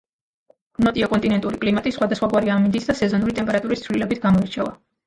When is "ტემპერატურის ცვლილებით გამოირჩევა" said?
3.43-4.79